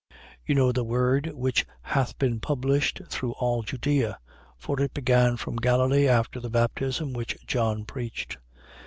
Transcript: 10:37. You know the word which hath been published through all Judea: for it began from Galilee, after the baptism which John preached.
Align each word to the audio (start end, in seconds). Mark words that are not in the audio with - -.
10:37. 0.09 0.17
You 0.47 0.55
know 0.55 0.71
the 0.71 0.83
word 0.83 1.27
which 1.35 1.63
hath 1.83 2.17
been 2.17 2.39
published 2.39 3.03
through 3.07 3.33
all 3.33 3.61
Judea: 3.61 4.17
for 4.57 4.81
it 4.81 4.95
began 4.95 5.37
from 5.37 5.57
Galilee, 5.57 6.07
after 6.07 6.39
the 6.39 6.49
baptism 6.49 7.13
which 7.13 7.37
John 7.45 7.85
preached. 7.85 8.39